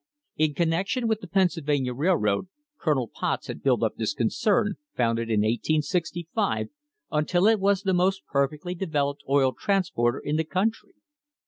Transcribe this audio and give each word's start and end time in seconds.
In 0.35 0.55
connection 0.55 1.07
with 1.07 1.19
the 1.19 1.27
Pennsylvania 1.27 1.93
Railroad 1.93 2.47
Colonel 2.79 3.07
Potts 3.07 3.45
had 3.45 3.61
built 3.61 3.83
up 3.83 3.97
this 3.97 4.15
concern, 4.15 4.77
founded 4.95 5.29
in 5.29 5.41
1865, 5.41 6.69
until 7.11 7.45
it 7.45 7.59
was 7.59 7.83
the 7.83 7.93
most 7.93 8.23
perfectly 8.25 8.73
developed 8.73 9.21
oil 9.29 9.53
transporter 9.53 10.17
in 10.17 10.37
the 10.37 10.43
country. 10.43 10.95